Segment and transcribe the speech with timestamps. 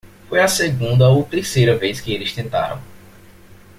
[0.27, 2.81] Foi a segunda ou terceira vez que eles tentaram.